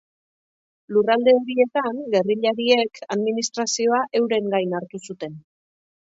Lurralde 0.95 1.33
horietan 1.39 1.99
gerrillariek 2.15 3.03
administrazioa 3.17 4.01
euren 4.23 4.51
gain 4.57 4.75
hartu 4.81 5.05
zuten. 5.11 5.39